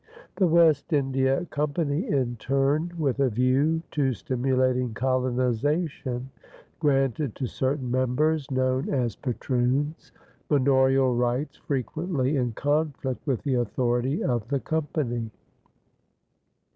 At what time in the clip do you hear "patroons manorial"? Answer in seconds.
9.15-11.15